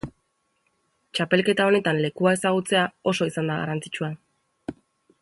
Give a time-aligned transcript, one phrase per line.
[1.17, 4.11] Txapelketa honetan lekua ezagutzea oso izan da garrantzitsua.